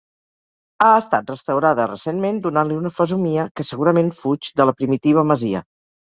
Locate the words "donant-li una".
2.45-2.91